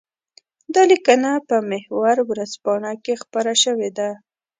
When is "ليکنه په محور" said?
0.91-2.15